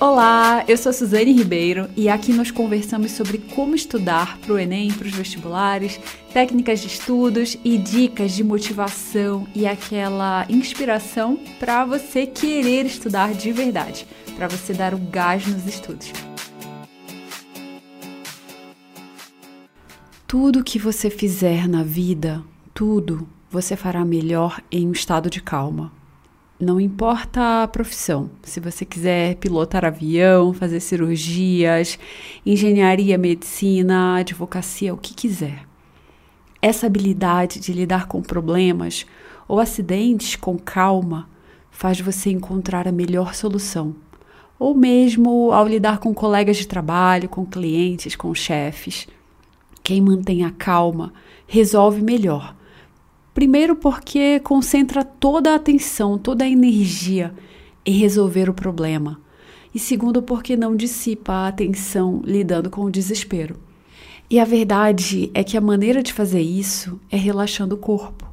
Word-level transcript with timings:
Olá, 0.00 0.64
eu 0.66 0.78
sou 0.78 0.94
Suzane 0.94 1.30
Ribeiro 1.30 1.86
e 1.94 2.08
aqui 2.08 2.32
nós 2.32 2.50
conversamos 2.50 3.12
sobre 3.12 3.36
como 3.36 3.74
estudar 3.74 4.38
para 4.38 4.54
o 4.54 4.58
Enem, 4.58 4.90
para 4.90 5.06
os 5.06 5.14
vestibulares, 5.14 6.00
técnicas 6.32 6.80
de 6.80 6.86
estudos 6.86 7.58
e 7.62 7.76
dicas 7.76 8.32
de 8.32 8.42
motivação 8.42 9.46
e 9.54 9.66
aquela 9.66 10.46
inspiração 10.48 11.38
para 11.58 11.84
você 11.84 12.24
querer 12.24 12.86
estudar 12.86 13.34
de 13.34 13.52
verdade, 13.52 14.06
para 14.36 14.48
você 14.48 14.72
dar 14.72 14.94
o 14.94 14.98
gás 14.98 15.46
nos 15.46 15.66
estudos. 15.66 16.10
Tudo 20.26 20.64
que 20.64 20.78
você 20.78 21.10
fizer 21.10 21.68
na 21.68 21.82
vida, 21.82 22.42
tudo, 22.72 23.28
você 23.50 23.76
fará 23.76 24.02
melhor 24.02 24.62
em 24.72 24.88
um 24.88 24.92
estado 24.92 25.28
de 25.28 25.42
calma. 25.42 25.99
Não 26.60 26.78
importa 26.78 27.62
a 27.62 27.68
profissão. 27.68 28.28
Se 28.42 28.60
você 28.60 28.84
quiser 28.84 29.36
pilotar 29.36 29.82
avião, 29.82 30.52
fazer 30.52 30.80
cirurgias, 30.80 31.98
engenharia, 32.44 33.16
medicina, 33.16 34.16
advocacia, 34.16 34.92
o 34.92 34.98
que 34.98 35.14
quiser. 35.14 35.66
Essa 36.60 36.86
habilidade 36.86 37.58
de 37.60 37.72
lidar 37.72 38.06
com 38.08 38.20
problemas 38.20 39.06
ou 39.48 39.58
acidentes 39.58 40.36
com 40.36 40.58
calma 40.58 41.30
faz 41.70 41.98
você 41.98 42.28
encontrar 42.28 42.86
a 42.86 42.92
melhor 42.92 43.34
solução. 43.34 43.96
Ou 44.58 44.74
mesmo 44.74 45.52
ao 45.52 45.66
lidar 45.66 45.96
com 45.96 46.12
colegas 46.12 46.58
de 46.58 46.68
trabalho, 46.68 47.26
com 47.26 47.46
clientes, 47.46 48.14
com 48.14 48.34
chefes. 48.34 49.08
Quem 49.82 50.02
mantém 50.02 50.44
a 50.44 50.50
calma 50.50 51.10
resolve 51.46 52.02
melhor 52.02 52.54
Primeiro, 53.32 53.76
porque 53.76 54.40
concentra 54.40 55.04
toda 55.04 55.52
a 55.52 55.54
atenção, 55.54 56.18
toda 56.18 56.44
a 56.44 56.48
energia 56.48 57.32
em 57.86 57.92
resolver 57.92 58.50
o 58.50 58.54
problema. 58.54 59.20
E 59.74 59.78
segundo, 59.78 60.20
porque 60.20 60.56
não 60.56 60.74
dissipa 60.74 61.32
a 61.32 61.48
atenção 61.48 62.20
lidando 62.24 62.68
com 62.68 62.82
o 62.82 62.90
desespero. 62.90 63.56
E 64.28 64.38
a 64.38 64.44
verdade 64.44 65.30
é 65.34 65.42
que 65.42 65.56
a 65.56 65.60
maneira 65.60 66.02
de 66.02 66.12
fazer 66.12 66.40
isso 66.40 67.00
é 67.10 67.16
relaxando 67.16 67.74
o 67.74 67.78
corpo, 67.78 68.28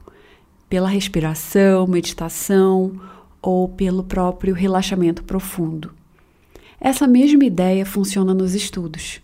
pela 0.69 0.87
respiração, 0.89 1.87
meditação 1.87 2.99
ou 3.41 3.69
pelo 3.69 4.03
próprio 4.03 4.53
relaxamento 4.53 5.23
profundo. 5.23 5.91
Essa 6.79 7.07
mesma 7.07 7.45
ideia 7.45 7.85
funciona 7.85 8.33
nos 8.33 8.53
estudos. 8.53 9.21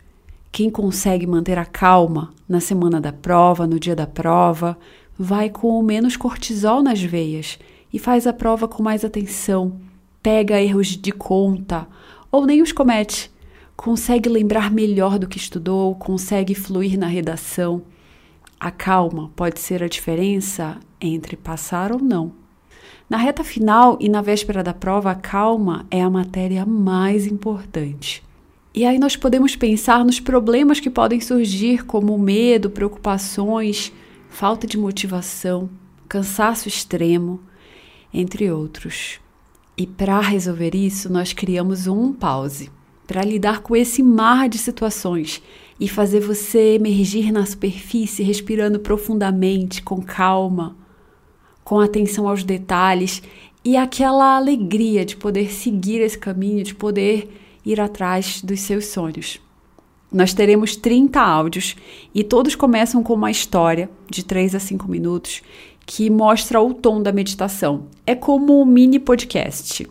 Quem 0.52 0.70
consegue 0.70 1.28
manter 1.28 1.58
a 1.58 1.66
calma 1.66 2.34
na 2.48 2.60
semana 2.60 3.02
da 3.02 3.12
prova, 3.12 3.68
no 3.68 3.80
dia 3.80 3.96
da 3.96 4.08
prova, 4.08 4.78
vai 5.18 5.50
com 5.50 5.82
menos 5.82 6.18
cortisol 6.18 6.82
nas 6.82 7.02
veias 7.02 7.60
e 7.92 8.00
faz 8.00 8.26
a 8.26 8.34
prova 8.34 8.68
com 8.68 8.82
mais 8.82 9.06
atenção, 9.06 9.80
pega 10.22 10.62
erros 10.62 10.88
de 10.88 11.12
conta 11.12 11.88
ou 12.32 12.46
nem 12.46 12.62
os 12.62 12.72
comete, 12.72 13.32
consegue 13.76 14.28
lembrar 14.30 14.72
melhor 14.72 15.20
do 15.20 15.28
que 15.28 15.38
estudou, 15.38 15.96
consegue 15.96 16.56
fluir 16.56 16.98
na 16.98 17.08
redação. 17.08 17.84
A 18.60 18.72
calma 18.72 19.30
pode 19.36 19.60
ser 19.60 19.84
a 19.84 19.88
diferença 19.88 20.78
entre 21.00 21.36
passar 21.36 21.92
ou 21.92 22.00
não. 22.00 22.32
Na 23.10 23.18
reta 23.18 23.44
final 23.44 23.98
e 24.00 24.10
na 24.10 24.22
véspera 24.22 24.64
da 24.64 24.74
prova, 24.74 25.12
a 25.12 25.16
calma 25.16 25.86
é 25.92 26.02
a 26.02 26.10
matéria 26.10 26.66
mais 26.66 27.28
importante. 27.28 28.24
E 28.74 28.86
aí 28.86 28.98
nós 28.98 29.16
podemos 29.16 29.56
pensar 29.56 30.04
nos 30.04 30.20
problemas 30.20 30.80
que 30.80 30.90
podem 30.90 31.20
surgir, 31.20 31.86
como 31.86 32.18
medo, 32.18 32.72
preocupações, 32.72 33.92
falta 34.34 34.66
de 34.66 34.80
motivação, 34.80 35.70
cansaço 36.10 36.68
extremo, 36.68 37.40
entre 38.12 38.52
outros. 38.52 39.20
E 39.78 39.86
para 39.86 40.20
resolver 40.20 40.74
isso, 40.74 41.08
nós 41.08 41.34
criamos 41.34 41.86
um 41.86 42.12
pause 42.12 42.72
para 43.06 43.22
lidar 43.22 43.62
com 43.62 43.76
esse 43.76 44.02
mar 44.02 44.50
de 44.50 44.58
situações 44.58 45.42
e 45.80 45.88
fazer 45.88 46.20
você 46.20 46.74
emergir 46.74 47.32
na 47.32 47.46
superfície, 47.46 48.24
respirando 48.24 48.80
profundamente, 48.80 49.84
com 49.84 50.02
calma, 50.02 50.76
com 51.64 51.80
atenção 51.80 52.28
aos 52.28 52.44
detalhes 52.44 53.22
e 53.64 53.78
aquela 53.78 54.36
alegria 54.36 55.06
de 55.06 55.16
poder 55.16 55.52
seguir 55.54 56.02
esse 56.02 56.18
caminho, 56.18 56.64
de 56.64 56.74
poder 56.74 57.60
ir 57.64 57.80
atrás 57.80 58.42
dos 58.42 58.62
seus 58.62 58.88
sonhos. 58.88 59.40
Nós 60.14 60.32
teremos 60.32 60.76
30 60.76 61.20
áudios 61.20 61.76
e 62.14 62.24
todos 62.24 62.54
começam 62.54 63.02
com 63.02 63.16
uma 63.16 63.32
história 63.32 63.90
de 64.08 64.24
3 64.24 64.54
a 64.54 64.60
5 64.60 64.88
minutos 64.88 65.42
que 65.88 66.08
mostra 66.08 66.62
o 66.62 66.72
tom 66.72 67.02
da 67.02 67.12
meditação. 67.12 67.88
É 68.06 68.14
como 68.14 68.62
um 68.62 68.66
mini 68.66 69.00
podcast. 69.00 69.90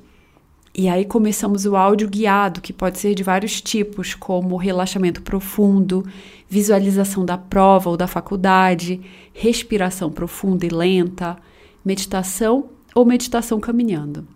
E 0.72 0.88
aí 0.88 1.04
começamos 1.04 1.66
o 1.66 1.74
áudio 1.74 2.08
guiado, 2.08 2.60
que 2.60 2.72
pode 2.72 2.98
ser 2.98 3.16
de 3.16 3.22
vários 3.24 3.60
tipos, 3.60 4.14
como 4.14 4.56
relaxamento 4.56 5.20
profundo, 5.20 6.06
visualização 6.48 7.26
da 7.26 7.36
prova 7.36 7.90
ou 7.90 7.96
da 7.96 8.06
faculdade, 8.06 9.00
respiração 9.34 10.10
profunda 10.10 10.64
e 10.64 10.70
lenta, 10.70 11.36
meditação 11.84 12.70
ou 12.94 13.04
meditação 13.04 13.58
caminhando. 13.58 14.26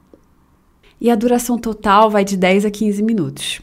E 1.00 1.10
a 1.10 1.14
duração 1.14 1.56
total 1.56 2.10
vai 2.10 2.24
de 2.24 2.36
10 2.36 2.64
a 2.64 2.70
15 2.70 3.03
minutos 3.03 3.62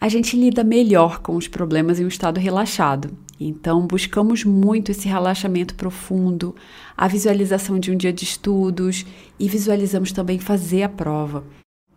a 0.00 0.08
gente 0.08 0.36
lida 0.36 0.62
melhor 0.62 1.20
com 1.20 1.34
os 1.36 1.48
problemas 1.48 1.98
em 1.98 2.04
um 2.04 2.08
estado 2.08 2.38
relaxado. 2.38 3.10
Então, 3.40 3.86
buscamos 3.86 4.44
muito 4.44 4.90
esse 4.90 5.08
relaxamento 5.08 5.74
profundo, 5.74 6.54
a 6.96 7.06
visualização 7.08 7.78
de 7.78 7.90
um 7.90 7.96
dia 7.96 8.12
de 8.12 8.24
estudos 8.24 9.04
e 9.38 9.48
visualizamos 9.48 10.12
também 10.12 10.38
fazer 10.38 10.82
a 10.82 10.88
prova. 10.88 11.44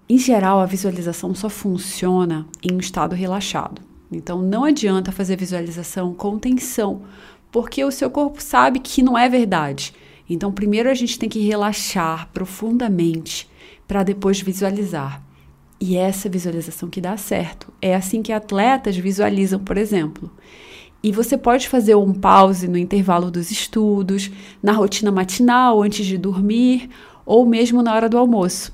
Em 0.10 0.18
geral, 0.18 0.60
a 0.60 0.66
visualização 0.66 1.34
só 1.34 1.50
funciona 1.50 2.46
em 2.62 2.74
um 2.74 2.80
estado 2.80 3.16
relaxado. 3.16 3.82
Então, 4.12 4.42
não 4.42 4.66
adianta 4.66 5.12
fazer 5.12 5.38
visualização 5.38 6.14
com 6.14 6.38
tensão, 6.38 7.04
porque 7.52 7.84
o 7.84 7.92
seu 7.92 8.10
corpo 8.10 8.42
sabe 8.42 8.80
que 8.80 9.02
não 9.02 9.18
é 9.18 9.30
verdade. 9.30 9.94
Então, 10.30 10.52
primeiro 10.52 10.90
a 10.90 10.94
gente 10.94 11.18
tem 11.18 11.30
que 11.30 11.40
relaxar 11.40 12.30
profundamente 12.34 13.50
para 13.88 14.04
depois 14.04 14.42
visualizar. 14.42 15.24
E 15.82 15.98
essa 15.98 16.30
visualização 16.30 16.88
que 16.88 17.02
dá 17.02 17.18
certo. 17.18 17.74
É 17.82 17.96
assim 17.96 18.22
que 18.22 18.32
atletas 18.32 18.96
visualizam, 18.96 19.60
por 19.60 19.80
exemplo. 19.80 20.30
E 21.02 21.12
você 21.12 21.36
pode 21.36 21.68
fazer 21.68 21.96
um 21.96 22.14
pause 22.14 22.68
no 22.68 22.78
intervalo 22.78 23.32
dos 23.32 23.50
estudos, 23.50 24.30
na 24.62 24.74
rotina 24.74 25.12
matinal, 25.12 25.82
antes 25.82 26.06
de 26.06 26.20
dormir, 26.20 26.88
ou 27.26 27.48
mesmo 27.48 27.82
na 27.82 27.96
hora 27.96 28.08
do 28.08 28.20
almoço. 28.20 28.72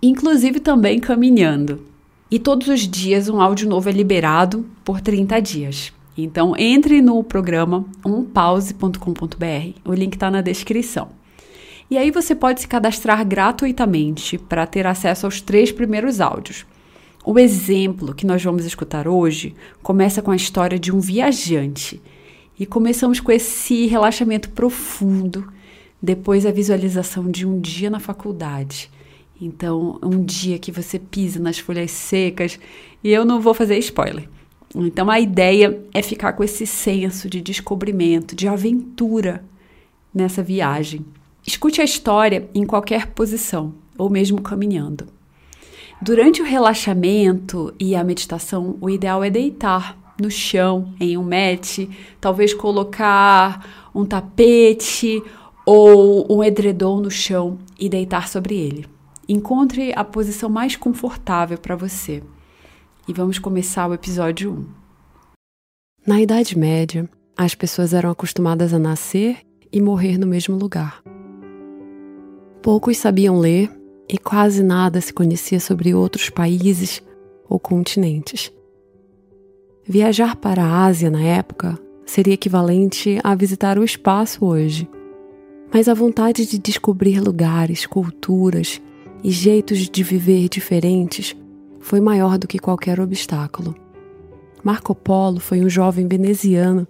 Inclusive 0.00 0.60
também 0.60 1.00
caminhando. 1.00 1.82
E 2.30 2.38
todos 2.38 2.68
os 2.68 2.82
dias 2.82 3.28
um 3.28 3.40
áudio 3.40 3.68
novo 3.68 3.88
é 3.88 3.92
liberado 3.92 4.64
por 4.84 5.00
30 5.00 5.42
dias. 5.42 5.92
Então 6.16 6.54
entre 6.56 7.02
no 7.02 7.24
programa 7.24 7.84
umpause.com.br, 8.06 9.80
o 9.84 9.92
link 9.92 10.14
está 10.14 10.30
na 10.30 10.40
descrição. 10.40 11.08
E 11.90 11.98
aí 11.98 12.12
você 12.12 12.36
pode 12.36 12.60
se 12.60 12.68
cadastrar 12.68 13.26
gratuitamente 13.26 14.38
para 14.38 14.64
ter 14.64 14.86
acesso 14.86 15.26
aos 15.26 15.40
três 15.40 15.72
primeiros 15.72 16.20
áudios. 16.20 16.64
O 17.24 17.36
exemplo 17.36 18.14
que 18.14 18.24
nós 18.24 18.42
vamos 18.42 18.64
escutar 18.64 19.08
hoje 19.08 19.56
começa 19.82 20.22
com 20.22 20.30
a 20.30 20.36
história 20.36 20.78
de 20.78 20.94
um 20.94 21.00
viajante. 21.00 22.00
E 22.58 22.64
começamos 22.64 23.18
com 23.18 23.32
esse 23.32 23.86
relaxamento 23.86 24.50
profundo, 24.50 25.52
depois 26.00 26.46
a 26.46 26.52
visualização 26.52 27.28
de 27.28 27.44
um 27.44 27.60
dia 27.60 27.90
na 27.90 27.98
faculdade. 27.98 28.88
Então, 29.40 29.98
um 30.02 30.22
dia 30.22 30.58
que 30.58 30.70
você 30.70 30.98
pisa 30.98 31.40
nas 31.40 31.58
folhas 31.58 31.90
secas, 31.90 32.60
e 33.02 33.10
eu 33.10 33.24
não 33.24 33.40
vou 33.40 33.54
fazer 33.54 33.78
spoiler. 33.78 34.28
Então, 34.76 35.10
a 35.10 35.18
ideia 35.18 35.82
é 35.92 36.02
ficar 36.02 36.34
com 36.34 36.44
esse 36.44 36.66
senso 36.66 37.28
de 37.28 37.40
descobrimento, 37.40 38.36
de 38.36 38.46
aventura 38.46 39.42
nessa 40.14 40.42
viagem. 40.42 41.04
Escute 41.46 41.80
a 41.80 41.84
história 41.84 42.48
em 42.54 42.64
qualquer 42.64 43.08
posição, 43.08 43.74
ou 43.96 44.10
mesmo 44.10 44.40
caminhando. 44.40 45.06
Durante 46.02 46.40
o 46.40 46.44
relaxamento 46.44 47.74
e 47.78 47.94
a 47.94 48.02
meditação, 48.02 48.76
o 48.80 48.88
ideal 48.88 49.22
é 49.22 49.30
deitar 49.30 49.98
no 50.20 50.30
chão, 50.30 50.94
em 51.00 51.16
um 51.16 51.22
mat, 51.22 51.88
talvez 52.20 52.54
colocar 52.54 53.90
um 53.94 54.04
tapete 54.04 55.22
ou 55.66 56.26
um 56.30 56.42
edredom 56.42 57.00
no 57.00 57.10
chão 57.10 57.58
e 57.78 57.88
deitar 57.88 58.28
sobre 58.28 58.56
ele. 58.56 58.86
Encontre 59.28 59.92
a 59.94 60.04
posição 60.04 60.48
mais 60.48 60.76
confortável 60.76 61.58
para 61.58 61.76
você. 61.76 62.22
E 63.06 63.12
vamos 63.12 63.38
começar 63.38 63.88
o 63.88 63.94
episódio 63.94 64.52
1. 64.52 64.66
Na 66.06 66.20
Idade 66.20 66.58
Média, 66.58 67.08
as 67.36 67.54
pessoas 67.54 67.94
eram 67.94 68.10
acostumadas 68.10 68.74
a 68.74 68.78
nascer 68.78 69.38
e 69.72 69.80
morrer 69.80 70.18
no 70.18 70.26
mesmo 70.26 70.56
lugar. 70.56 71.02
Poucos 72.62 72.98
sabiam 72.98 73.38
ler 73.38 73.70
e 74.06 74.18
quase 74.18 74.62
nada 74.62 75.00
se 75.00 75.14
conhecia 75.14 75.58
sobre 75.58 75.94
outros 75.94 76.28
países 76.28 77.02
ou 77.48 77.58
continentes. 77.58 78.52
Viajar 79.82 80.36
para 80.36 80.62
a 80.62 80.84
Ásia 80.84 81.10
na 81.10 81.22
época 81.22 81.78
seria 82.04 82.34
equivalente 82.34 83.18
a 83.24 83.34
visitar 83.34 83.78
o 83.78 83.84
espaço 83.84 84.44
hoje. 84.44 84.86
Mas 85.72 85.88
a 85.88 85.94
vontade 85.94 86.44
de 86.44 86.58
descobrir 86.58 87.18
lugares, 87.18 87.86
culturas 87.86 88.80
e 89.24 89.30
jeitos 89.30 89.88
de 89.88 90.02
viver 90.02 90.48
diferentes 90.48 91.34
foi 91.80 92.00
maior 92.00 92.36
do 92.36 92.46
que 92.46 92.58
qualquer 92.58 93.00
obstáculo. 93.00 93.74
Marco 94.62 94.94
Polo 94.94 95.40
foi 95.40 95.62
um 95.62 95.68
jovem 95.70 96.06
veneziano 96.06 96.86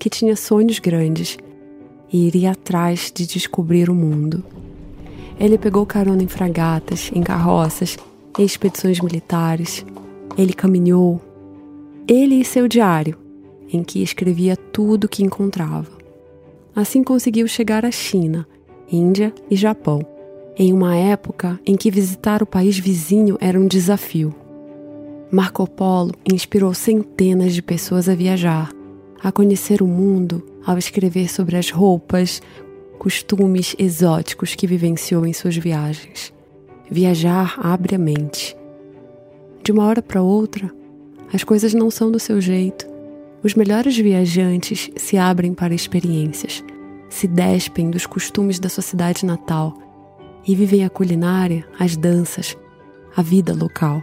que 0.00 0.10
tinha 0.10 0.34
sonhos 0.34 0.80
grandes 0.80 1.38
e 2.12 2.26
iria 2.26 2.50
atrás 2.50 3.12
de 3.14 3.24
descobrir 3.24 3.88
o 3.88 3.94
mundo. 3.94 4.44
Ele 5.42 5.58
pegou 5.58 5.84
carona 5.84 6.22
em 6.22 6.28
fragatas, 6.28 7.10
em 7.12 7.20
carroças, 7.20 7.98
em 8.38 8.44
expedições 8.44 9.00
militares. 9.00 9.84
Ele 10.38 10.52
caminhou. 10.52 11.20
Ele 12.06 12.36
e 12.36 12.44
seu 12.44 12.68
diário, 12.68 13.18
em 13.72 13.82
que 13.82 14.04
escrevia 14.04 14.56
tudo 14.56 15.04
o 15.04 15.08
que 15.08 15.24
encontrava. 15.24 15.90
Assim 16.76 17.02
conseguiu 17.02 17.48
chegar 17.48 17.84
à 17.84 17.90
China, 17.90 18.46
Índia 18.88 19.34
e 19.50 19.56
Japão, 19.56 20.06
em 20.56 20.72
uma 20.72 20.94
época 20.94 21.58
em 21.66 21.74
que 21.74 21.90
visitar 21.90 22.40
o 22.40 22.46
país 22.46 22.78
vizinho 22.78 23.36
era 23.40 23.58
um 23.58 23.66
desafio. 23.66 24.32
Marco 25.28 25.68
Polo 25.68 26.12
inspirou 26.32 26.72
centenas 26.72 27.52
de 27.52 27.62
pessoas 27.62 28.08
a 28.08 28.14
viajar, 28.14 28.70
a 29.20 29.32
conhecer 29.32 29.82
o 29.82 29.88
mundo 29.88 30.40
ao 30.64 30.78
escrever 30.78 31.28
sobre 31.28 31.56
as 31.56 31.68
roupas, 31.68 32.40
costumes 33.02 33.74
exóticos 33.80 34.54
que 34.54 34.64
vivenciou 34.64 35.26
em 35.26 35.32
suas 35.32 35.56
viagens. 35.56 36.32
Viajar 36.88 37.58
abre 37.60 37.96
a 37.96 37.98
mente. 37.98 38.56
De 39.60 39.72
uma 39.72 39.86
hora 39.86 40.00
para 40.00 40.22
outra, 40.22 40.70
as 41.34 41.42
coisas 41.42 41.74
não 41.74 41.90
são 41.90 42.12
do 42.12 42.20
seu 42.20 42.40
jeito. 42.40 42.86
Os 43.42 43.56
melhores 43.56 43.98
viajantes 43.98 44.88
se 44.94 45.18
abrem 45.18 45.52
para 45.52 45.74
experiências, 45.74 46.62
se 47.10 47.26
despem 47.26 47.90
dos 47.90 48.06
costumes 48.06 48.60
da 48.60 48.68
sua 48.68 48.84
cidade 48.84 49.26
natal 49.26 49.76
e 50.46 50.54
vivem 50.54 50.84
a 50.84 50.88
culinária, 50.88 51.66
as 51.80 51.96
danças, 51.96 52.56
a 53.16 53.20
vida 53.20 53.52
local. 53.52 54.00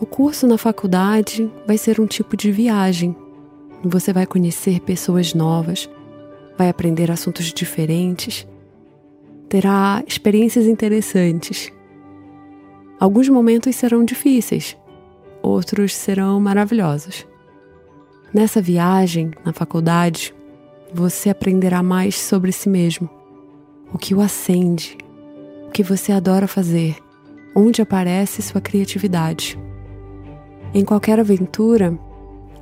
O 0.00 0.06
curso 0.06 0.44
na 0.44 0.58
faculdade 0.58 1.48
vai 1.68 1.78
ser 1.78 2.00
um 2.00 2.06
tipo 2.08 2.36
de 2.36 2.50
viagem. 2.50 3.14
Você 3.84 4.12
vai 4.12 4.26
conhecer 4.26 4.80
pessoas 4.80 5.34
novas, 5.34 5.88
vai 6.56 6.68
aprender 6.68 7.10
assuntos 7.10 7.52
diferentes, 7.52 8.46
terá 9.48 10.02
experiências 10.06 10.66
interessantes. 10.66 11.72
Alguns 12.98 13.28
momentos 13.28 13.74
serão 13.76 14.04
difíceis, 14.04 14.76
outros 15.42 15.94
serão 15.94 16.40
maravilhosos. 16.40 17.26
Nessa 18.32 18.60
viagem, 18.60 19.30
na 19.44 19.52
faculdade, 19.52 20.34
você 20.92 21.30
aprenderá 21.30 21.82
mais 21.82 22.18
sobre 22.18 22.50
si 22.52 22.68
mesmo, 22.68 23.08
o 23.92 23.98
que 23.98 24.14
o 24.14 24.20
acende, 24.20 24.96
o 25.66 25.70
que 25.70 25.82
você 25.82 26.12
adora 26.12 26.48
fazer, 26.48 26.96
onde 27.54 27.82
aparece 27.82 28.42
sua 28.42 28.60
criatividade. 28.60 29.58
Em 30.72 30.84
qualquer 30.84 31.20
aventura, 31.20 31.96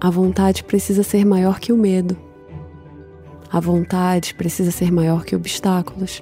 a 0.00 0.10
vontade 0.10 0.64
precisa 0.64 1.02
ser 1.02 1.24
maior 1.24 1.58
que 1.58 1.72
o 1.72 1.76
medo. 1.76 2.18
A 3.52 3.60
vontade 3.60 4.34
precisa 4.34 4.70
ser 4.70 4.90
maior 4.90 5.26
que 5.26 5.36
obstáculos. 5.36 6.20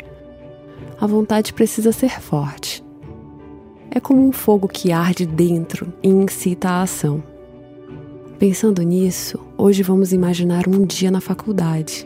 A 1.00 1.06
vontade 1.06 1.52
precisa 1.52 1.92
ser 1.92 2.20
forte. 2.20 2.82
É 3.88 4.00
como 4.00 4.26
um 4.26 4.32
fogo 4.32 4.66
que 4.66 4.90
arde 4.90 5.26
dentro 5.26 5.92
e 6.02 6.08
incita 6.08 6.68
a 6.68 6.82
ação. 6.82 7.22
Pensando 8.36 8.82
nisso, 8.82 9.38
hoje 9.56 9.80
vamos 9.84 10.12
imaginar 10.12 10.66
um 10.66 10.84
dia 10.84 11.08
na 11.08 11.20
faculdade. 11.20 12.04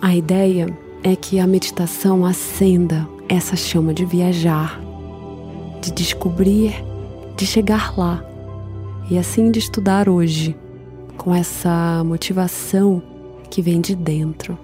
A 0.00 0.16
ideia 0.16 0.66
é 1.04 1.14
que 1.14 1.38
a 1.38 1.46
meditação 1.46 2.26
acenda 2.26 3.08
essa 3.28 3.54
chama 3.54 3.94
de 3.94 4.04
viajar, 4.04 4.80
de 5.80 5.92
descobrir, 5.92 6.74
de 7.36 7.46
chegar 7.46 7.96
lá 7.96 8.24
e 9.08 9.16
assim 9.16 9.52
de 9.52 9.60
estudar 9.60 10.08
hoje, 10.08 10.56
com 11.16 11.32
essa 11.32 12.02
motivação 12.04 13.11
que 13.52 13.60
vem 13.60 13.82
de 13.82 13.94
dentro. 13.94 14.58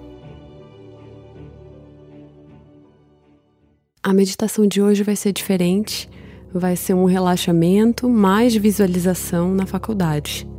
A 4.01 4.11
meditação 4.11 4.65
de 4.65 4.81
hoje 4.81 5.03
vai 5.03 5.15
ser 5.15 5.31
diferente, 5.31 6.09
vai 6.51 6.75
ser 6.75 6.95
um 6.95 7.05
relaxamento 7.05 8.09
mais 8.09 8.55
visualização 8.55 9.53
na 9.53 9.67
faculdade. 9.67 10.49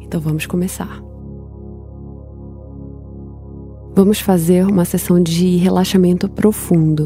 Então 0.00 0.18
vamos 0.18 0.46
começar. 0.46 1.02
Vamos 3.94 4.20
fazer 4.20 4.66
uma 4.66 4.86
sessão 4.86 5.22
de 5.22 5.56
relaxamento 5.56 6.30
profundo. 6.30 7.04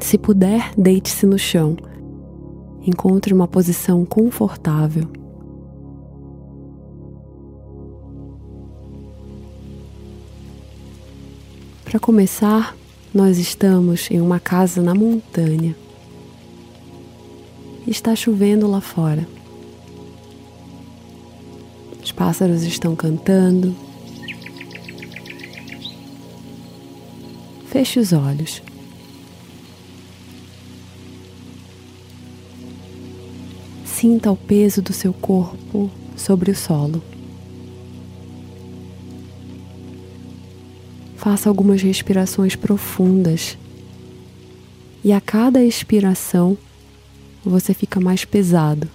Se 0.00 0.18
puder, 0.18 0.70
deite-se 0.76 1.24
no 1.24 1.38
chão. 1.38 1.78
Encontre 2.86 3.32
uma 3.32 3.48
posição 3.48 4.04
confortável. 4.04 5.08
Para 11.84 11.98
começar, 11.98 12.76
nós 13.14 13.38
estamos 13.38 14.10
em 14.10 14.20
uma 14.20 14.38
casa 14.38 14.82
na 14.82 14.94
montanha. 14.94 15.76
Está 17.86 18.14
chovendo 18.16 18.66
lá 18.68 18.80
fora. 18.80 19.26
Os 22.02 22.12
pássaros 22.12 22.64
estão 22.64 22.94
cantando. 22.94 23.74
Feche 27.68 27.98
os 27.98 28.12
olhos. 28.12 28.60
Sinta 34.04 34.30
o 34.30 34.36
peso 34.36 34.82
do 34.82 34.92
seu 34.92 35.14
corpo 35.14 35.90
sobre 36.14 36.50
o 36.50 36.54
solo. 36.54 37.02
Faça 41.16 41.48
algumas 41.48 41.80
respirações 41.80 42.54
profundas. 42.54 43.56
E 45.02 45.10
a 45.10 45.22
cada 45.22 45.64
expiração, 45.64 46.58
você 47.42 47.72
fica 47.72 47.98
mais 47.98 48.26
pesado. 48.26 48.90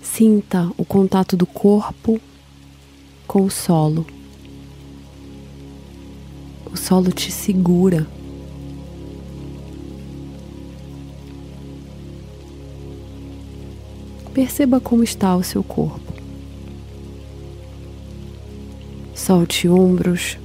Sinta 0.00 0.72
o 0.78 0.84
contato 0.86 1.36
do 1.36 1.44
corpo 1.44 2.18
com 3.26 3.44
o 3.44 3.50
solo. 3.50 4.06
O 6.72 6.76
solo 6.76 7.10
te 7.10 7.30
segura. 7.30 8.06
Perceba 14.32 14.80
como 14.80 15.02
está 15.02 15.34
o 15.34 15.42
seu 15.42 15.62
corpo. 15.62 16.14
Solte 19.14 19.68
ombros, 19.68 20.38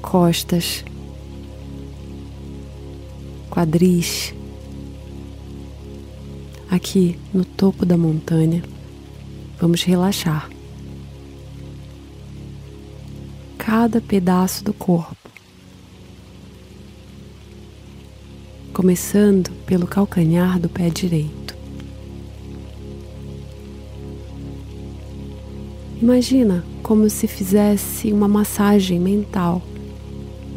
costas, 0.00 0.84
quadris. 3.50 4.32
Aqui 6.70 7.18
no 7.32 7.44
topo 7.44 7.84
da 7.84 7.96
montanha, 7.96 8.62
vamos 9.60 9.82
relaxar. 9.82 10.53
Cada 13.66 13.98
pedaço 13.98 14.62
do 14.62 14.74
corpo, 14.74 15.16
começando 18.74 19.50
pelo 19.64 19.86
calcanhar 19.86 20.60
do 20.60 20.68
pé 20.68 20.90
direito. 20.90 21.56
Imagina 25.98 26.62
como 26.82 27.08
se 27.08 27.26
fizesse 27.26 28.12
uma 28.12 28.28
massagem 28.28 29.00
mental 29.00 29.62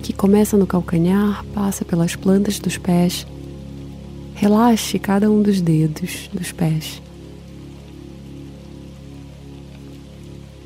que 0.03 0.11
começa 0.11 0.57
no 0.57 0.67
calcanhar, 0.67 1.45
passa 1.53 1.85
pelas 1.85 2.13
plantas 2.13 2.59
dos 2.59 2.77
pés. 2.77 3.25
Relaxe 4.35 4.99
cada 4.99 5.31
um 5.31 5.41
dos 5.41 5.61
dedos 5.61 6.29
dos 6.33 6.51
pés. 6.51 7.01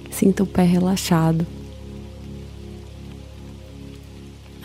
Sinta 0.10 0.42
o 0.42 0.48
pé 0.48 0.64
relaxado. 0.64 1.46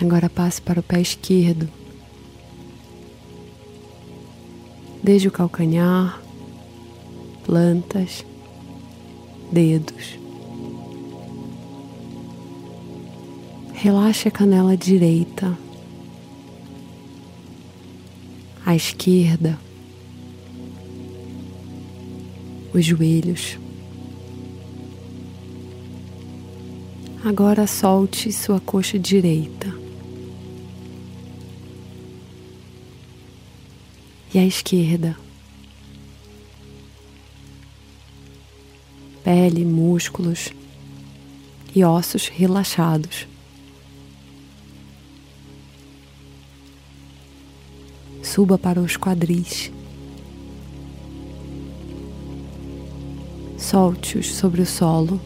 Agora 0.01 0.29
passe 0.29 0.61
para 0.61 0.81
o 0.81 0.83
pé 0.83 1.01
esquerdo. 1.01 1.69
Desde 5.03 5.29
o 5.29 5.33
calcanhar, 5.33 6.21
plantas, 7.45 8.25
dedos. 9.51 10.19
Relaxe 13.73 14.29
a 14.29 14.31
canela 14.31 14.77
direita, 14.77 15.57
a 18.65 18.75
esquerda, 18.75 19.59
os 22.75 22.85
joelhos. 22.85 23.59
Agora 27.25 27.67
solte 27.67 28.33
sua 28.33 28.61
coxa 28.61 28.99
direita. 28.99 29.86
E 34.37 34.39
a 34.39 34.45
esquerda. 34.45 35.17
Pele, 39.25 39.65
músculos 39.65 40.53
e 41.75 41.83
ossos 41.83 42.29
relaxados. 42.29 43.27
Suba 48.23 48.59
para 48.59 48.79
os 48.79 48.99
quadris. 48.99 49.73
Solte-os 53.57 54.35
sobre 54.35 54.61
o 54.61 54.67
solo. 54.67 55.19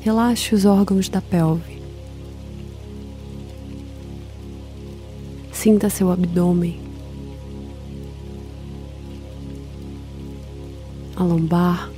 Relaxe 0.00 0.56
os 0.56 0.64
órgãos 0.64 1.08
da 1.08 1.22
pelve. 1.22 1.73
Sinta 5.64 5.88
seu 5.88 6.12
abdômen, 6.12 6.78
a 11.16 11.24
lombar. 11.24 11.90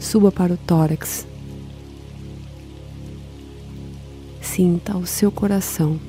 Suba 0.00 0.32
para 0.32 0.54
o 0.54 0.56
tórax. 0.56 1.24
Sinta 4.40 4.96
o 4.96 5.06
seu 5.06 5.30
coração. 5.30 6.00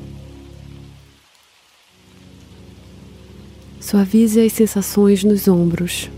Suavize 3.79 4.41
as 4.41 4.53
sensações 4.53 5.23
nos 5.23 5.47
ombros. 5.47 6.09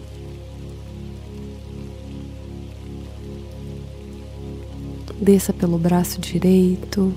Desça 5.20 5.52
pelo 5.52 5.78
braço 5.78 6.22
direito. 6.22 7.14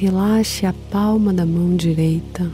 Relaxe 0.00 0.64
a 0.64 0.72
palma 0.72 1.30
da 1.30 1.44
mão 1.44 1.76
direita. 1.76 2.50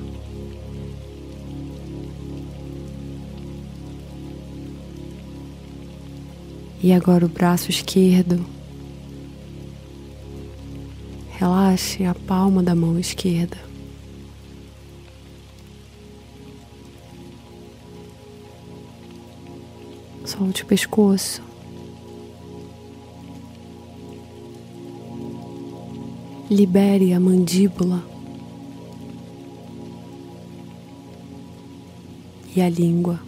E 6.82 6.92
agora 6.92 7.24
o 7.24 7.28
braço 7.28 7.70
esquerdo. 7.70 8.44
Relaxe 11.38 12.04
a 12.04 12.16
palma 12.16 12.64
da 12.64 12.74
mão 12.74 12.98
esquerda. 12.98 13.56
Solte 20.24 20.64
o 20.64 20.66
pescoço. 20.66 21.40
Libere 26.48 27.12
a 27.12 27.18
mandíbula 27.18 28.04
e 32.54 32.62
a 32.62 32.70
língua. 32.70 33.20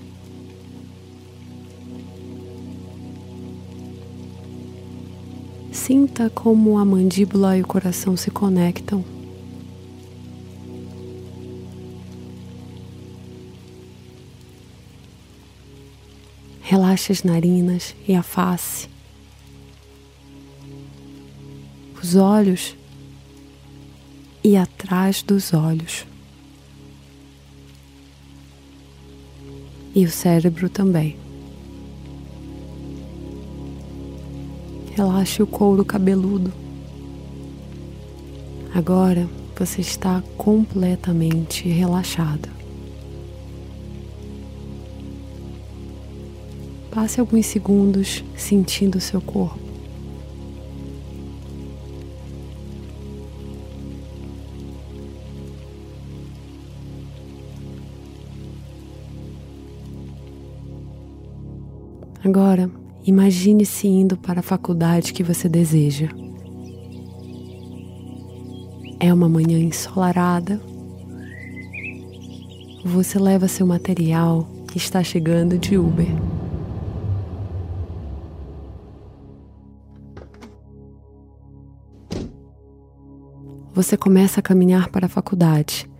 Sinta 5.73 6.31
como 6.31 6.79
a 6.79 6.85
mandíbula 6.85 7.59
e 7.59 7.63
o 7.63 7.67
coração 7.67 8.17
se 8.17 8.31
conectam. 8.31 9.05
Relaxe 16.61 17.11
as 17.11 17.25
narinas 17.25 17.97
e 18.07 18.15
a 18.15 18.23
face. 18.23 18.89
Os 22.01 22.15
olhos 22.15 22.77
e 24.42 24.57
atrás 24.57 25.23
dos 25.23 25.52
olhos. 25.52 26.07
E 29.95 30.04
o 30.04 30.11
cérebro 30.11 30.68
também. 30.68 31.16
Relaxe 34.95 35.42
o 35.42 35.47
couro 35.47 35.85
cabeludo. 35.85 36.52
Agora 38.75 39.28
você 39.57 39.80
está 39.80 40.23
completamente 40.37 41.68
relaxado. 41.68 42.49
Passe 46.90 47.21
alguns 47.21 47.47
segundos 47.47 48.25
sentindo 48.37 49.00
seu 49.00 49.21
corpo. 49.21 49.68
Agora, 62.28 62.70
imagine-se 63.06 63.88
indo 63.88 64.14
para 64.14 64.40
a 64.40 64.42
faculdade 64.42 65.14
que 65.14 65.23
você 65.23 65.49
deseja. 65.49 66.11
É 69.00 69.11
uma 69.14 69.30
manhã 69.30 69.58
ensolarada. 69.58 70.61
Você 72.85 73.18
leva 73.18 73.49
seu 73.49 73.66
material 73.66 74.47
e 74.75 74.76
está 74.76 75.02
chegando 75.02 75.56
de 75.56 75.78
Uber. 75.78 76.06
Você 83.73 83.97
começa 83.97 84.40
a 84.40 84.42
caminhar 84.42 84.90
para 84.90 85.06
a 85.06 85.08
faculdade. 85.08 85.90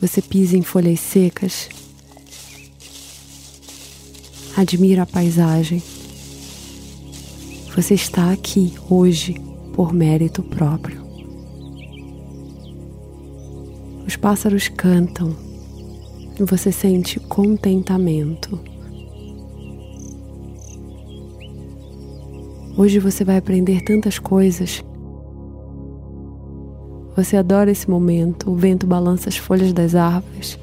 Você 0.00 0.20
pisa 0.20 0.58
em 0.58 0.62
folhas 0.62 0.98
secas 0.98 1.68
admira 4.60 5.02
a 5.02 5.06
paisagem. 5.06 5.82
Você 7.74 7.94
está 7.94 8.30
aqui 8.30 8.74
hoje 8.90 9.34
por 9.72 9.92
mérito 9.92 10.42
próprio. 10.42 11.00
Os 14.06 14.16
pássaros 14.16 14.68
cantam 14.68 15.34
e 16.38 16.44
você 16.44 16.70
sente 16.70 17.18
contentamento. 17.20 18.60
Hoje 22.76 22.98
você 22.98 23.24
vai 23.24 23.38
aprender 23.38 23.82
tantas 23.82 24.18
coisas. 24.18 24.84
Você 27.16 27.36
adora 27.36 27.70
esse 27.70 27.88
momento, 27.88 28.50
o 28.50 28.56
vento 28.56 28.86
balança 28.86 29.28
as 29.28 29.36
folhas 29.36 29.72
das 29.72 29.94
árvores 29.94 30.58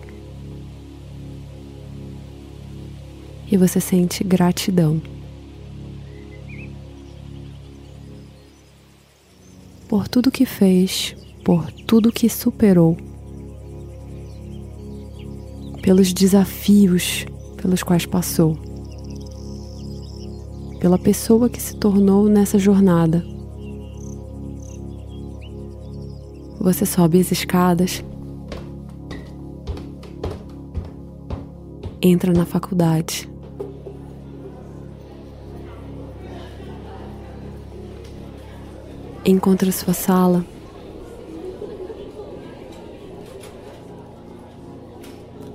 e 3.50 3.58
você 3.58 3.80
sente 3.80 4.24
gratidão. 4.24 5.02
Por 9.88 10.08
tudo 10.08 10.32
que 10.32 10.46
fez, 10.46 11.16
por 11.44 11.72
tudo 11.72 12.12
que 12.12 12.30
superou, 12.30 12.98
pelos 15.82 16.14
desafios 16.14 17.26
pelos 17.58 17.84
quais 17.84 18.06
passou, 18.06 18.56
pela 20.80 20.98
pessoa 20.98 21.50
que 21.50 21.62
se 21.62 21.76
tornou 21.76 22.30
nessa 22.30 22.58
jornada. 22.58 23.26
Você 26.60 26.86
sobe 26.86 27.20
as 27.20 27.32
escadas, 27.32 28.04
entra 32.02 32.32
na 32.32 32.46
faculdade. 32.46 33.30
Encontra 39.30 39.70
sua 39.74 39.94
sala. 39.94 40.46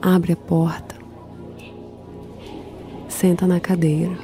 Abre 0.00 0.34
a 0.34 0.36
porta. 0.36 0.94
Senta 3.08 3.46
na 3.46 3.60
cadeira. 3.60 4.14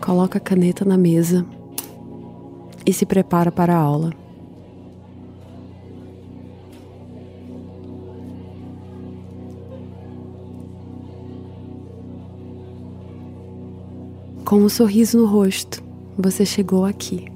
Coloca 0.00 0.38
a 0.38 0.40
caneta 0.40 0.82
na 0.82 0.96
mesa 0.96 1.44
e 2.86 2.92
se 2.92 3.04
prepara 3.04 3.52
para 3.52 3.74
a 3.74 3.78
aula. 3.78 4.10
Com 14.46 14.62
um 14.62 14.68
sorriso 14.68 15.18
no 15.18 15.26
rosto, 15.26 15.89
você 16.20 16.44
chegou 16.44 16.84
aqui. 16.84 17.26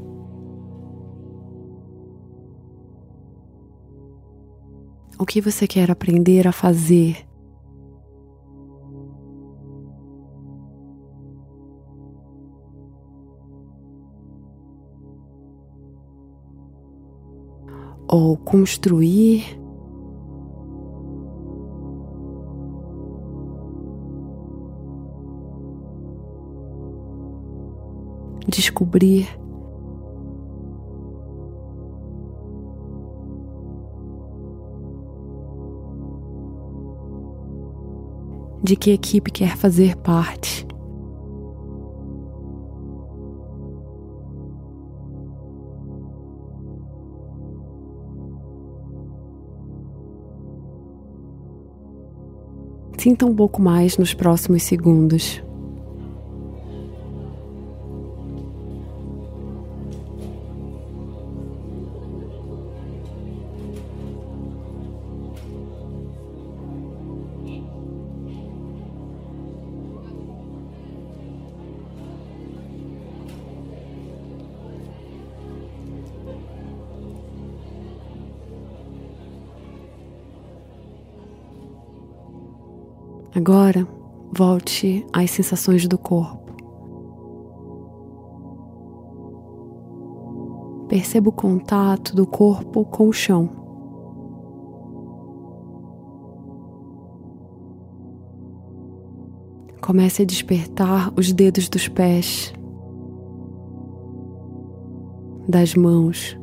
O 5.18 5.24
que 5.26 5.40
você 5.40 5.66
quer 5.66 5.90
aprender 5.90 6.46
a 6.46 6.52
fazer? 6.52 7.26
Ou 18.06 18.36
construir 18.36 19.63
descobrir. 28.48 29.28
De 38.62 38.76
que 38.76 38.92
equipe 38.92 39.30
quer 39.30 39.56
fazer 39.56 39.96
parte? 39.96 40.66
Sinta 53.04 53.26
um 53.26 53.34
pouco 53.34 53.60
mais 53.60 53.98
nos 53.98 54.14
próximos 54.14 54.62
segundos. 54.62 55.44
Agora, 83.36 83.84
volte 84.32 85.04
às 85.12 85.28
sensações 85.32 85.88
do 85.88 85.98
corpo. 85.98 86.44
Perceba 90.88 91.30
o 91.30 91.32
contato 91.32 92.14
do 92.14 92.24
corpo 92.28 92.84
com 92.84 93.08
o 93.08 93.12
chão. 93.12 93.50
Comece 99.82 100.22
a 100.22 100.24
despertar 100.24 101.12
os 101.16 101.32
dedos 101.32 101.68
dos 101.68 101.88
pés, 101.88 102.54
das 105.48 105.74
mãos. 105.74 106.38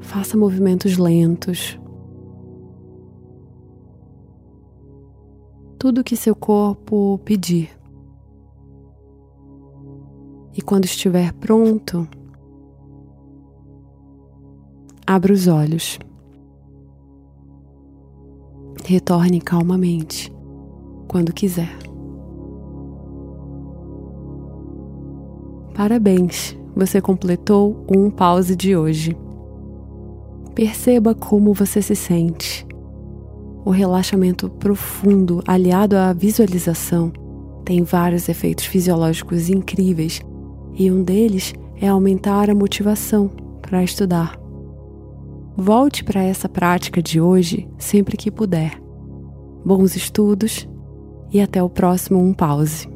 Faça 0.00 0.36
movimentos 0.36 0.96
lentos. 0.96 1.76
Tudo 5.78 6.04
que 6.04 6.16
seu 6.16 6.34
corpo 6.34 7.20
pedir. 7.24 7.70
E 10.54 10.62
quando 10.62 10.86
estiver 10.86 11.32
pronto, 11.34 12.08
abra 15.06 15.32
os 15.32 15.46
olhos. 15.46 15.98
Retorne 18.84 19.40
calmamente 19.40 20.32
quando 21.08 21.32
quiser. 21.32 21.76
Parabéns, 25.74 26.56
você 26.74 27.02
completou 27.02 27.84
um 27.94 28.10
pause 28.10 28.56
de 28.56 28.74
hoje. 28.74 29.14
Perceba 30.54 31.14
como 31.14 31.52
você 31.52 31.82
se 31.82 31.94
sente 31.94 32.65
o 33.66 33.70
relaxamento 33.70 34.48
profundo, 34.48 35.42
aliado 35.44 35.96
à 35.96 36.12
visualização, 36.12 37.12
tem 37.64 37.82
vários 37.82 38.28
efeitos 38.28 38.64
fisiológicos 38.64 39.50
incríveis 39.50 40.20
e 40.72 40.88
um 40.88 41.02
deles 41.02 41.52
é 41.74 41.88
aumentar 41.88 42.48
a 42.48 42.54
motivação 42.54 43.26
para 43.60 43.82
estudar. 43.82 44.38
Volte 45.56 46.04
para 46.04 46.22
essa 46.22 46.48
prática 46.48 47.02
de 47.02 47.20
hoje 47.20 47.68
sempre 47.76 48.16
que 48.16 48.30
puder. 48.30 48.80
Bons 49.64 49.96
estudos 49.96 50.68
e 51.32 51.40
até 51.40 51.60
o 51.60 51.68
próximo 51.68 52.20
Um 52.20 52.32
Pause. 52.32 52.88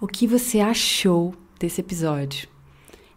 O 0.00 0.06
que 0.06 0.26
você 0.26 0.60
achou 0.60 1.34
desse 1.60 1.82
episódio? 1.82 2.48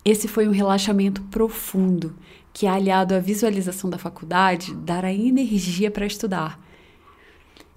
Esse 0.04 0.28
foi 0.28 0.50
um 0.50 0.52
relaxamento 0.52 1.22
profundo 1.24 2.14
que, 2.58 2.66
aliado 2.66 3.14
à 3.14 3.20
visualização 3.20 3.88
da 3.88 4.00
faculdade, 4.00 4.74
dará 4.74 5.14
energia 5.14 5.92
para 5.92 6.08
estudar. 6.08 6.60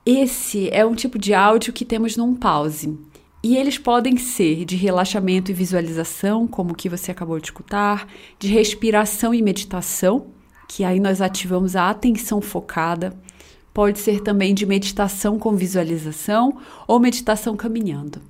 Esse 0.07 0.71
é 0.71 0.87
um 0.87 0.95
tipo 0.95 1.19
de 1.19 1.35
áudio 1.35 1.71
que 1.71 1.85
temos 1.85 2.17
num 2.17 2.35
pause. 2.35 2.99
E 3.43 3.59
eles 3.59 3.77
podem 3.77 4.17
ser 4.17 4.65
de 4.65 4.77
relaxamento 4.77 5.51
e 5.51 5.55
visualização, 5.55 6.47
como 6.47 6.73
o 6.73 6.75
que 6.75 6.89
você 6.89 7.11
acabou 7.11 7.39
de 7.39 7.49
escutar, 7.49 8.09
de 8.39 8.49
respiração 8.49 9.35
e 9.35 9.43
meditação, 9.43 10.29
que 10.67 10.83
aí 10.83 10.99
nós 10.99 11.21
ativamos 11.21 11.77
a 11.77 11.91
atenção 11.91 12.41
focada. 12.41 13.15
Pode 13.75 13.99
ser 13.99 14.23
também 14.23 14.55
de 14.55 14.65
meditação 14.65 15.39
com 15.39 15.55
visualização 15.55 16.57
ou 16.89 16.99
meditação 16.99 17.55
caminhando. 17.55 18.23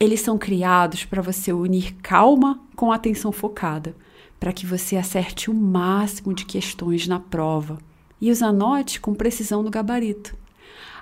Eles 0.00 0.20
são 0.20 0.36
criados 0.36 1.04
para 1.04 1.22
você 1.22 1.52
unir 1.52 1.94
calma 2.02 2.58
com 2.74 2.90
atenção 2.90 3.30
focada 3.30 3.94
para 4.40 4.54
que 4.54 4.64
você 4.64 4.96
acerte 4.96 5.50
o 5.50 5.54
máximo 5.54 6.32
de 6.32 6.46
questões 6.46 7.06
na 7.06 7.20
prova 7.20 7.78
e 8.18 8.30
os 8.30 8.42
anote 8.42 8.98
com 8.98 9.14
precisão 9.14 9.62
no 9.62 9.70
gabarito. 9.70 10.34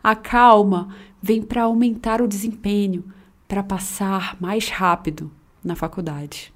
A 0.02 0.16
calma 0.16 0.94
vem 1.22 1.40
para 1.40 1.62
aumentar 1.62 2.20
o 2.20 2.28
desempenho, 2.28 3.04
para 3.46 3.62
passar 3.62 4.36
mais 4.40 4.68
rápido 4.68 5.30
na 5.64 5.76
faculdade. 5.76 6.52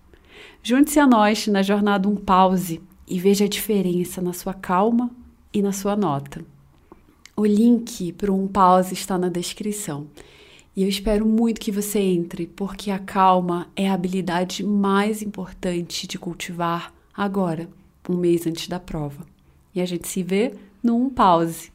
Junte-se 0.62 0.98
a 0.98 1.06
nós 1.06 1.46
na 1.46 1.62
jornada 1.62 2.08
Um 2.08 2.16
Pause 2.16 2.82
e 3.06 3.18
veja 3.18 3.44
a 3.44 3.48
diferença 3.48 4.20
na 4.20 4.32
sua 4.32 4.52
calma 4.52 5.10
e 5.52 5.62
na 5.62 5.72
sua 5.72 5.96
nota. 5.96 6.44
O 7.36 7.46
link 7.46 8.12
para 8.12 8.32
Um 8.32 8.46
Pause 8.46 8.92
está 8.92 9.16
na 9.16 9.28
descrição. 9.28 10.06
E 10.76 10.82
eu 10.82 10.88
espero 10.88 11.26
muito 11.26 11.60
que 11.60 11.72
você 11.72 11.98
entre, 11.98 12.46
porque 12.46 12.90
a 12.90 12.98
calma 12.98 13.68
é 13.74 13.88
a 13.88 13.94
habilidade 13.94 14.64
mais 14.64 15.20
importante 15.20 16.06
de 16.06 16.18
cultivar 16.18 16.94
agora, 17.14 17.68
um 18.08 18.16
mês 18.16 18.46
antes 18.46 18.68
da 18.68 18.80
prova. 18.80 19.26
E 19.74 19.80
a 19.80 19.86
gente 19.86 20.06
se 20.08 20.22
vê 20.22 20.54
num 20.82 21.10
pause. 21.10 21.71